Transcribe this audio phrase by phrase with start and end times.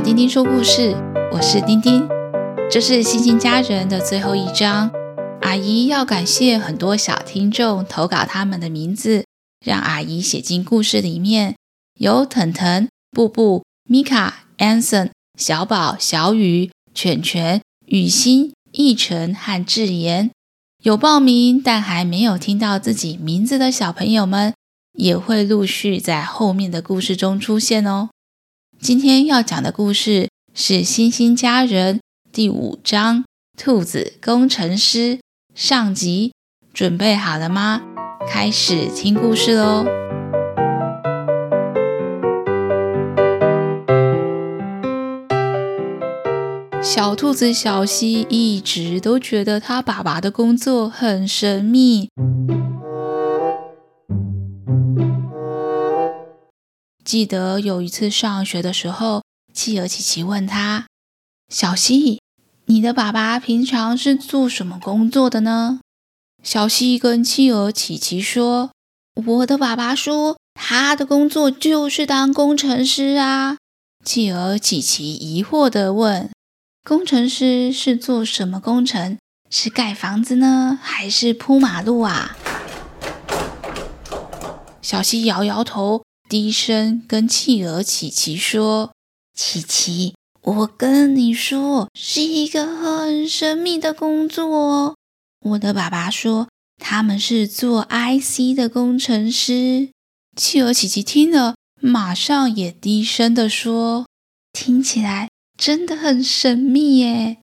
[0.00, 0.94] 丁丁说故事，
[1.32, 2.06] 我是丁丁。
[2.70, 4.90] 这是星星家人的最后一章。
[5.40, 9.24] 阿姨要感谢很多小听众投稿他们的名字，
[9.64, 11.56] 让阿姨写进故事里面。
[11.98, 20.30] 有腾腾、布布、米卡、安森、小宝、小雨、犬犬、雨欣、奕晨和智妍。
[20.82, 24.52] 有报名但还没有听到自己名字的小朋友们，
[24.92, 28.10] 也会陆续在后面的故事中出现哦。
[28.78, 31.96] 今天要讲的故事是《星星家人》
[32.30, 33.22] 第五章
[33.56, 35.16] 《兔子工程师》
[35.54, 36.32] 上集。
[36.72, 37.82] 准备好了吗？
[38.28, 39.86] 开始听故事喽！
[46.82, 52.08] 小兔子小西一直都觉得他爸爸的工作很神秘。
[57.16, 59.22] 记得有一次上学的时候，
[59.54, 60.84] 企鹅琪琪问他
[61.48, 62.20] ：“小希，
[62.66, 65.80] 你的爸爸平常是做什么工作的呢？”
[66.44, 68.70] 小希跟企鹅琪琪说
[69.28, 73.56] ：“我的爸爸说，他的工作就是当工程师啊。”
[74.04, 76.28] 企鹅琪琪疑惑地问
[76.84, 79.16] ：“工程师是做什么工程？
[79.48, 82.36] 是盖房子呢，还是铺马路啊？”
[84.82, 86.02] 小希摇摇头。
[86.28, 88.92] 低声跟企鹅琪琪说
[89.32, 94.96] ：“琪琪，我跟你说，是一个很神秘的工作哦。
[95.40, 96.48] 我的爸爸说，
[96.82, 99.90] 他们是做 IC 的工程师。”
[100.34, 104.06] 企鹅琪琪听了，马上也低声地说
[104.52, 107.38] ：“听起来真的很神秘耶。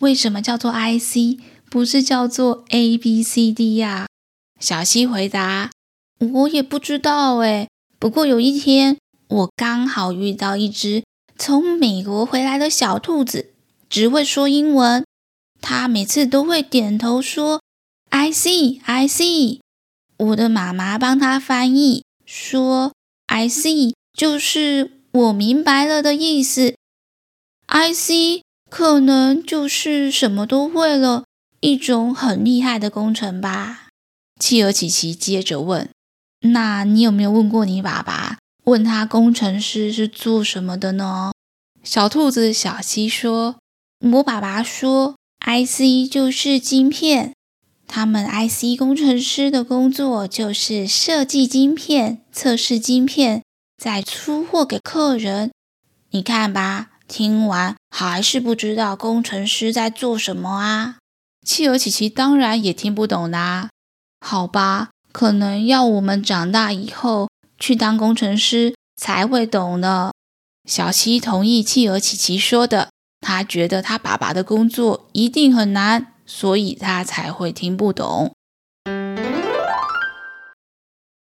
[0.00, 1.40] 为什么叫做 IC，
[1.70, 4.06] 不是叫做 ABCD 呀？”
[4.60, 5.70] 小希回答
[6.18, 7.68] ：“我也不知道诶。”
[8.04, 11.04] 不过有一天，我刚好遇到一只
[11.38, 13.54] 从美国回来的小兔子，
[13.88, 15.02] 只会说英文。
[15.62, 17.62] 它每次都会点头说
[18.10, 19.60] “I see, I see”。
[20.18, 22.92] 我的妈妈帮它翻译，说
[23.24, 26.74] “I see” 就是我明白了的意思。
[27.68, 31.24] “I see” 可能就是什么都会了，
[31.60, 33.88] 一种很厉害的工程吧。
[34.38, 35.88] 企鹅琪琪接着问。
[36.46, 38.38] 那你有没有问过你爸爸？
[38.64, 41.32] 问他工程师是做什么的呢？
[41.82, 43.56] 小兔子小希说
[44.12, 47.32] ：“我爸爸说，IC 就是晶片。
[47.86, 53.42] 他们 IC 工程师的工作就是设计晶片、测试晶片，
[53.76, 55.50] 再出货给客人。
[56.10, 60.96] 你看吧，听完还是不知道工程师在做什么啊？”
[61.44, 63.68] 企鹅琪琪当然也听不懂啦。
[64.20, 64.90] 好吧。
[65.14, 70.10] 可能要我们长大以后去当工程师才会懂呢。
[70.68, 78.32] 小西同意企鹅琪琪说的，他觉得他爸爸的工作一定很难，所以他才会听不懂。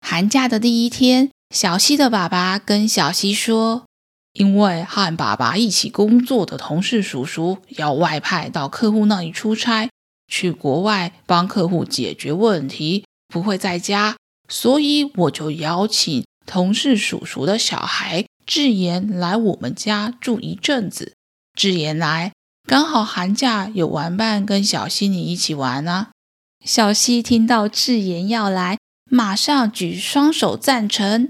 [0.00, 3.86] 寒假的第一天，小西的爸爸跟小西说
[4.34, 9.90] ：“因为和爸爸一起工作的同事叔叔要外派到客户那里出差，
[10.28, 14.16] 去国外帮客户解决问题。”不会在家，
[14.48, 21.14] 所以我就邀请同事叔叔的小孩智妍来我们家住一阵子。
[21.54, 22.32] 智妍来，
[22.68, 26.10] 刚好寒假有玩伴跟小溪你一起玩啊。
[26.64, 28.78] 小溪听到智妍要来，
[29.10, 31.28] 马上举双手赞成。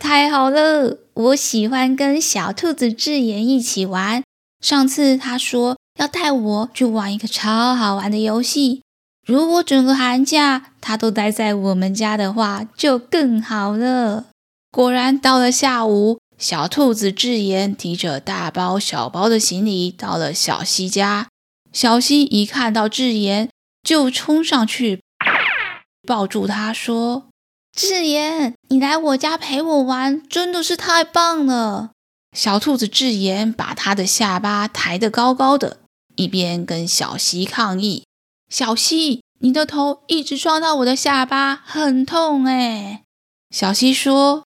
[0.00, 4.22] 太好了，我喜欢跟小兔子智妍一起玩。
[4.60, 8.82] 上次他说要带我去玩一个超好玩的游戏。
[9.26, 14.26] 如果整个寒假他都待在我们家的话，就更好了。
[14.70, 21.26] 果然，到了下午，小兔子智妍提着大包小包的行李到了小溪家。
[21.72, 23.50] 小溪一看到智妍，
[23.82, 25.02] 就冲上去
[26.06, 27.26] 抱住她说
[27.76, 31.90] ：“智妍，你来我家陪我玩，真的是太棒了。”
[32.36, 35.78] 小兔子智妍把她的下巴抬得高高的，
[36.14, 38.04] 一边跟小溪抗议。
[38.48, 43.02] 小溪，你的头一直撞到我的下巴，很痛哎。
[43.50, 44.44] 小溪说：“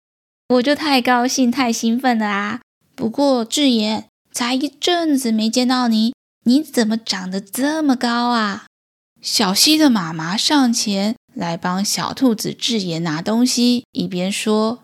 [0.48, 2.60] 我就太高兴、太兴奋了啊！
[2.94, 6.14] 不过智妍，才一阵子没见到你，
[6.44, 8.66] 你怎么长得这么高啊？”
[9.20, 14.80] 小溪的妈妈上前来帮小兔子智妍拿东西，一边说：“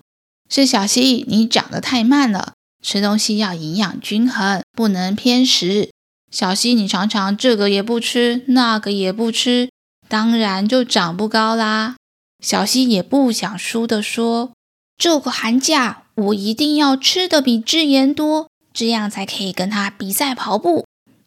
[0.50, 5.90] 是小溪，你长得太慢了，吃东西要营养均衡，不能偏食。”
[6.34, 9.70] 小希，你常常这个也不吃，那个也不吃，
[10.08, 11.94] 当然就长不高啦。
[12.42, 14.50] 小希也不想输的说
[14.98, 20.84] ：“这个寒假我一定要吃的比智妍多，这样才可以跟他比赛跑步。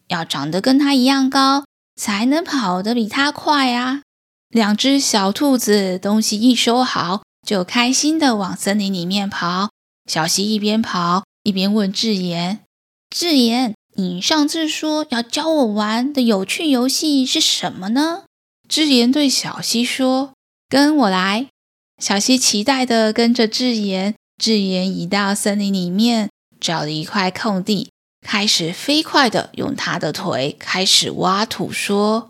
[0.08, 1.64] 要长得跟他一样高，
[1.96, 4.02] 才能跑得比他快啊！
[4.50, 9.70] 两只小兔子东西一收好，就开心地往森林里面跑。
[10.04, 12.60] 小希一边跑一边问智妍
[13.08, 18.22] ：“智妍，你上次说要教我玩的有趣游戏是什么呢？”
[18.68, 20.34] 智妍对小溪说
[20.70, 21.48] ：“跟我来。”
[22.00, 24.14] 小溪期待的跟着智妍。
[24.40, 26.30] 智妍移到森林里面，
[26.60, 27.90] 找了一块空地，
[28.24, 32.28] 开始飞快的用他的腿开始挖土，说：“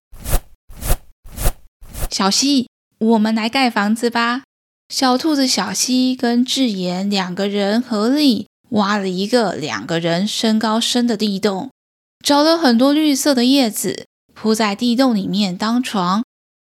[2.10, 2.66] 小溪，
[2.98, 4.44] 我们来盖房子吧。”
[4.88, 11.70] 小兔子小溪跟智妍两个人合力挖了一个两个人身高深的地洞，
[12.24, 16.22] 找了很多绿色的叶子铺在地洞里面当床。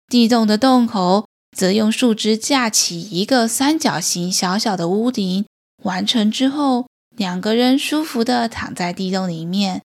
[0.08, 5.44] 地洞的洞口则用树枝架起一个三角形小小的屋顶。
[5.84, 6.86] 完成之后，
[7.16, 9.82] 两个人舒服地躺在地洞里面，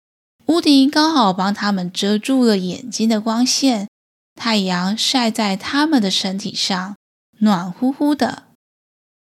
[0.45, 3.87] 屋顶刚好帮他们遮住了眼睛的光线，
[4.35, 6.95] 太阳晒在他们的身体上。
[7.39, 8.43] 暖乎乎的，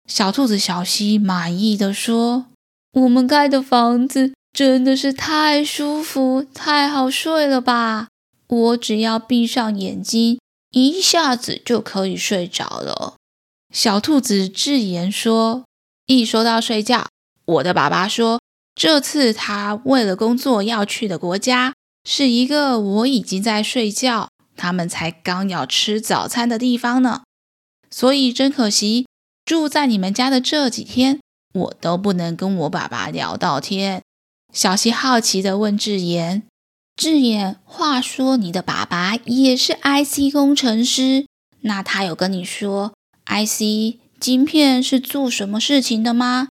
[0.07, 2.47] 小兔子小西满意的说
[2.93, 8.09] ：“我们盖的房子真的是太舒服、太好睡了吧！
[8.47, 10.39] 我只要闭上眼睛，
[10.73, 13.15] 一下子就可以睡着了。”
[13.73, 15.65] 小兔子智妍说
[16.05, 17.09] ：“一说到睡觉，
[17.47, 18.39] 我的爸爸说，
[18.75, 21.73] 这次他为了工作要去的国家
[22.05, 27.23] 是一个我已经在睡觉，他们才刚要吃早餐的地方呢。”
[27.91, 29.07] 所以真可惜，
[29.47, 31.21] 住在你们家的这几天，
[31.53, 34.03] 我都不能跟我爸爸聊到天。
[34.53, 36.43] 小希好奇地问智妍
[36.97, 41.27] ：“智妍，话说你的爸爸也是 IC 工程师，
[41.61, 42.93] 那他有跟你说
[43.27, 46.49] IC 晶片是做什么事情的吗？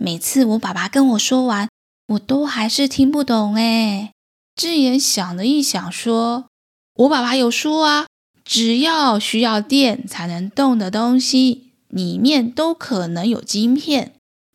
[0.00, 1.68] 每次我爸爸跟我说完，
[2.08, 4.12] 我都还是听不懂。”哎，
[4.56, 6.46] 智妍想了一想，说
[6.94, 8.06] ：“我爸爸有说啊。”
[8.44, 14.12] 只要需要电才能动的东西，里面都可能有晶片，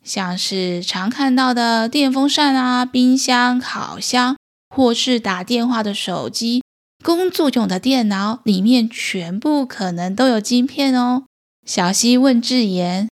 [0.10, 4.36] 像是常看到的电风扇啊、冰箱、烤箱，
[4.76, 6.64] 或是打电话的手机、
[7.04, 11.26] 工作用的电脑，里面全部可能都有晶片哦。
[11.64, 13.08] 小希问智妍：“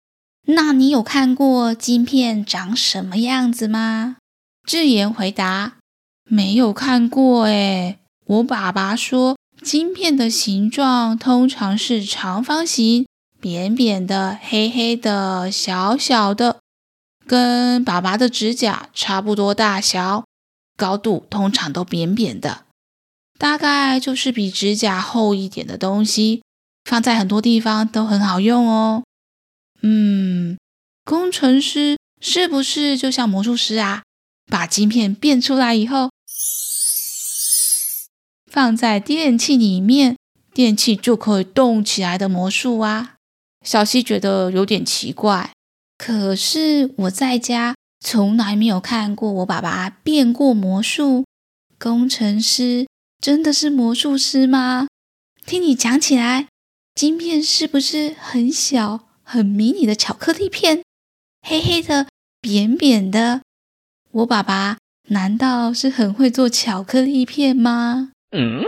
[0.47, 4.19] 那你有看过晶片长什么样子吗？”
[4.65, 5.79] 智妍回答
[6.31, 13.07] ：“没有看过诶，我爸爸说。”晶片的形状通常是长方形、
[13.41, 16.59] 扁扁的、黑黑的、小小的，
[17.27, 20.25] 跟爸爸的指甲差不多大小，
[20.77, 22.65] 高度通常都扁扁的，
[23.39, 26.43] 大概就是比指甲厚一点的东西，
[26.85, 29.05] 放在很多地方都很好用哦。
[29.83, 30.59] 嗯，
[31.05, 34.03] 工程师是不是就像魔术师啊？
[34.47, 36.11] 把晶片变出来以后，
[38.51, 40.17] 放在电器里面，
[40.53, 43.15] 电器就可以动起来的魔术啊！
[43.65, 45.51] 小希觉得有点奇怪，
[46.07, 51.25] 可是我在家从来没有看过我爸爸变过魔术。
[51.79, 52.87] 工程师
[53.23, 54.87] 真的是魔术师吗？
[55.47, 56.49] 听你讲起来，
[56.95, 60.83] 晶片是不是很小、很迷你的巧克力片？
[61.41, 63.41] 黑黑的、扁扁的。
[64.11, 64.77] 我爸爸
[65.09, 68.11] 难道是很会做巧克力片吗？
[68.37, 68.63] 嗯，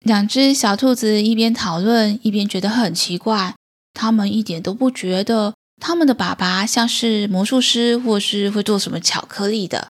[0.00, 3.54] 两只小兔子一边讨论一边觉得很奇怪，
[3.94, 9.88] 他们一点都不觉得他们的爸爸像是魔术师或是会做什么巧克力的。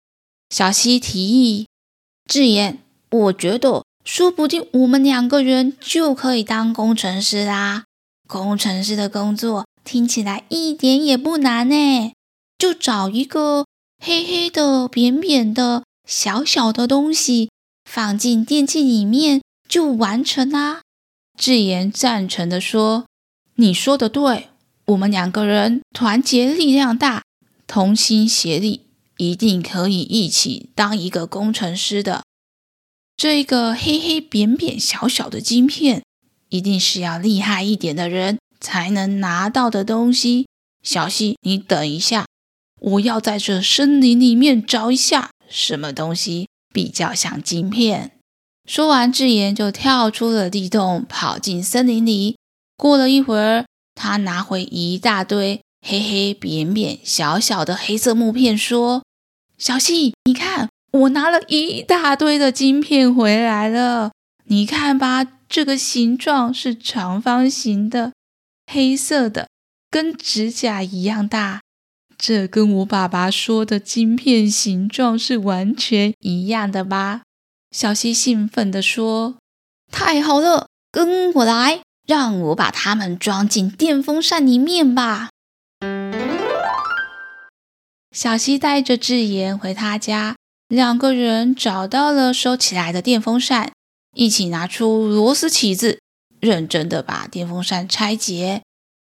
[0.50, 1.68] 小希提议
[2.30, 7.86] ：“智妍，我觉得说不定我们两个人就可以当工程师啦。
[8.28, 12.14] 工程师的工作听起来一点也不难呢，
[12.58, 13.66] 就找一个
[14.04, 17.50] 黑黑的、扁扁的、小小的东西。”
[17.88, 20.82] 放进电器里面就完成啦。
[21.38, 23.06] 智妍赞成的说
[23.56, 24.50] ：“你说的对，
[24.88, 27.24] 我们两个人团结力量大，
[27.66, 28.88] 同心协力，
[29.18, 32.24] 一定可以一起当一个工程师的。
[33.18, 36.04] 这个黑黑扁扁小小的晶片，
[36.50, 40.48] 一定是要厉害一点的人才能拿到的东西。
[40.84, 42.26] 小希，你等一下，
[42.80, 48.12] 我要在这森林里面找一下什么东西。”比较像晶片。
[48.68, 52.36] 说完，智妍就跳出了地洞，跑进森林里。
[52.76, 53.66] 过了一会儿，
[53.96, 59.04] 他拿回一大堆黑黑扁扁小小的黑色木片，说
[59.58, 64.12] ：“小希，你看，我拿了一大堆的晶片回来了。
[64.46, 68.14] 你看吧，这个形状是长方形的，
[68.72, 69.48] 黑色的，
[69.90, 71.62] 跟指甲一样大。
[72.18, 77.24] 这跟我爸爸说的晶片形状是完全一样的吧？
[77.72, 79.36] 小希兴奋地说
[79.92, 85.30] ：“太好了，跟我来，让我把它们装进电风扇里面吧。”
[88.16, 90.36] 小西带着智妍回他家，
[90.70, 93.74] 两个人找到了收起来的电风扇，
[94.16, 96.00] 一起拿出螺丝起子，
[96.40, 98.62] 认真的把电风扇拆解。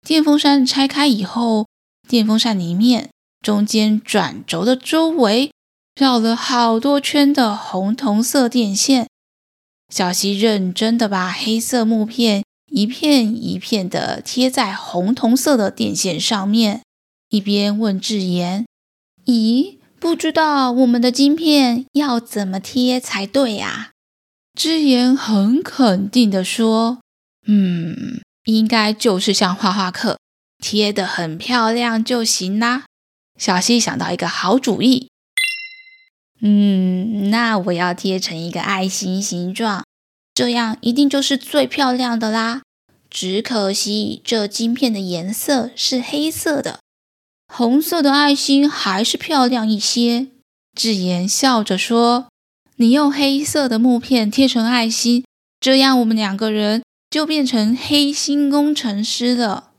[0.06, 1.66] 电风扇拆开以后，
[2.06, 3.08] 电风扇里面
[3.40, 5.50] 中间转轴的周围
[5.94, 9.06] 绕了好多圈的红铜色电线。
[9.88, 16.82] 小西认真的把黑色木片一片一片的贴在红铜色的电线上面，
[17.28, 18.64] 一边问智妍。
[19.26, 23.90] 咦，不知道我们的晶片要怎么贴才对呀？
[24.54, 27.00] 智妍很肯定的说
[27.46, 30.18] ：“嗯，应该就是像画画课
[30.58, 32.84] 贴的很漂亮就行啦。”
[33.38, 35.08] 小希想到一个好主意，
[36.40, 39.84] 嗯，那我要贴成一个爱心形状，
[40.40, 42.62] 这样一定就是最漂亮的啦。
[43.10, 46.78] 只可惜这晶片的颜色是黑色的。
[47.52, 50.28] 红色的爱心还是漂亮一些。
[50.74, 52.28] 智妍笑着说
[52.76, 55.26] ：“你用黑色的木片贴成爱心，
[55.60, 59.72] 这样我们两个人就变成黑心工程师了。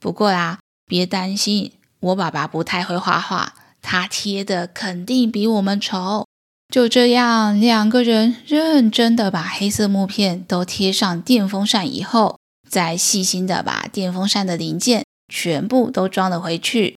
[0.00, 6.24] 不过啦，别担心，我爸爸不太会画画，他贴的肯定比我们丑。”
[6.68, 16.96] 就这样，两个人认真的把黑色木片都贴上电风扇以后，再细心的把电风扇的零件全部都装了回去。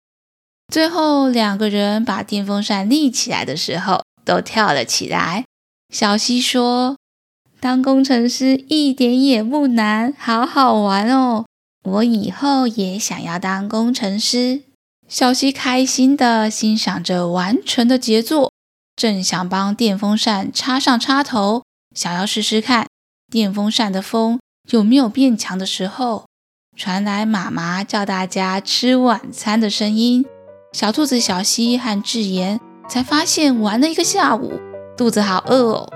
[0.73, 5.45] 最后，两个人把电风扇立起来的时候，都跳了起来。
[5.95, 6.97] 小西说
[7.61, 11.47] ：“当工程师一点也不难，好好玩哦！
[11.85, 14.63] 我以后也想要当工程师。”
[15.09, 18.50] 小西开心的欣赏着完成的杰作，
[19.01, 21.63] 正想帮电风扇插上插头，
[21.97, 22.87] 想要试试看
[23.33, 24.39] 电风扇的风
[24.71, 26.27] 有没有变强的时候，
[26.77, 30.27] 传来妈妈叫大家吃晚餐的声音。
[30.75, 34.61] 小兔子小西和智妍才发现玩了一个下午，
[34.99, 35.91] 肚子好饿哦，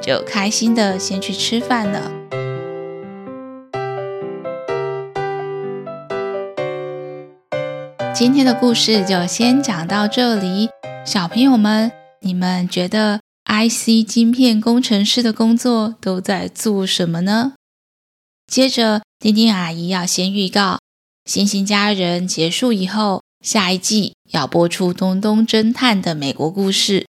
[0.00, 2.10] 就开心的先去吃饭了。
[8.14, 10.70] 今天的故事就先讲到这里，
[11.04, 11.92] 小朋友们，
[12.26, 17.52] 你们觉得 IC 晶片工程师的工作都在做什么呢？
[18.48, 20.74] 接着，丁丁阿姨要先预告
[21.24, 23.22] 《星星家人》结束以后。
[23.44, 27.06] 下一季要播出《东东侦探》的美国故事，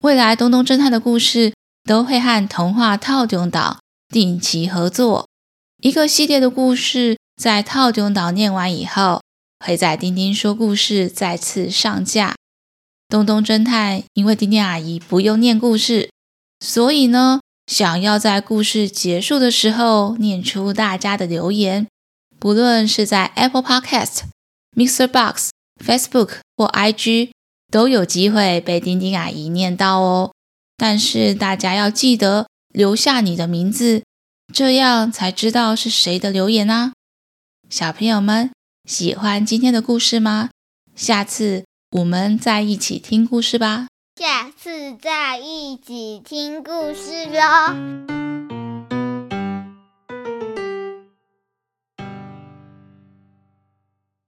[0.00, 1.52] 未来《东东侦探》的故事
[1.84, 5.28] 都会和童话套中岛定期合作。
[5.82, 9.20] 一个系列的故事在套中岛念完以后，
[9.62, 12.30] 会在丁丁说故事再次上架。
[13.08, 16.10] 《东东侦探》因为丁丁阿姨不用念故事，
[16.60, 21.86] 所以呢，想要在故事结束的时候念出大家的留言，
[22.38, 24.22] 不论是在 Apple Podcast、
[24.74, 25.50] Mixer Box。
[25.84, 27.32] Facebook 或 IG
[27.70, 30.32] 都有机会被丁丁阿姨念到哦，
[30.74, 34.02] 但是大家要记得留下你的名字，
[34.50, 36.94] 这样才知道是谁的留言啊。
[37.68, 38.50] 小朋友们
[38.88, 40.48] 喜欢今天的故事吗？
[40.94, 41.66] 下次
[41.96, 43.86] 我们在一起听故事吧。
[44.16, 48.65] 下次再一起听故事喽。